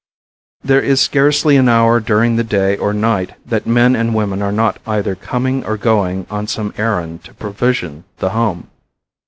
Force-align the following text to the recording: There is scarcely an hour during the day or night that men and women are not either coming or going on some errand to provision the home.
There 0.63 0.81
is 0.81 0.99
scarcely 0.99 1.57
an 1.57 1.69
hour 1.69 1.99
during 1.99 2.35
the 2.35 2.43
day 2.43 2.75
or 2.75 2.91
night 2.91 3.35
that 3.45 3.67
men 3.67 3.95
and 3.95 4.15
women 4.15 4.41
are 4.41 4.51
not 4.51 4.79
either 4.87 5.13
coming 5.13 5.63
or 5.63 5.77
going 5.77 6.25
on 6.31 6.47
some 6.47 6.73
errand 6.75 7.23
to 7.25 7.35
provision 7.35 8.05
the 8.17 8.31
home. 8.31 8.71